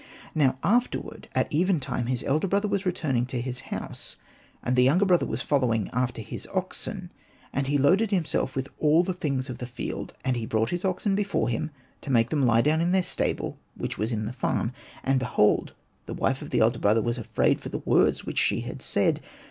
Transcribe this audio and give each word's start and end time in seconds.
Now 0.33 0.57
afterward, 0.63 1.27
at 1.35 1.47
eventime, 1.51 2.07
his 2.07 2.23
elder 2.23 2.47
brother 2.47 2.67
was 2.67 2.87
returning 2.87 3.27
to 3.27 3.39
his 3.39 3.59
house; 3.69 4.15
and 4.63 4.75
the 4.75 4.81
younger 4.81 5.05
brother 5.05 5.27
was 5.27 5.43
following 5.43 5.91
after 5.93 6.23
his 6.23 6.47
oxen, 6.51 7.11
and 7.53 7.67
he 7.67 7.77
loaded 7.77 8.09
himself 8.09 8.55
with 8.55 8.67
all 8.79 9.03
the 9.03 9.13
things 9.13 9.47
of 9.47 9.59
the 9.59 9.67
field; 9.67 10.15
and 10.25 10.35
he 10.35 10.47
brought 10.47 10.71
his 10.71 10.83
oxen 10.83 11.13
before 11.13 11.49
him, 11.49 11.69
to 12.01 12.09
make 12.09 12.31
them 12.31 12.47
lie 12.47 12.61
down 12.61 12.81
in 12.81 12.93
their 12.93 13.03
stable 13.03 13.59
which 13.77 13.99
was 13.99 14.11
in 14.11 14.25
the 14.25 14.33
farm. 14.33 14.71
And 15.03 15.19
behold 15.19 15.75
the. 16.07 16.15
wife 16.15 16.41
of 16.41 16.49
the 16.49 16.61
elder 16.61 16.79
brother 16.79 17.03
was 17.03 17.19
afraid 17.19 17.61
for 17.61 17.69
the 17.69 17.77
words 17.85 18.25
which 18.25 18.39
she 18.39 18.61
had 18.61 18.81
said. 18.81 19.21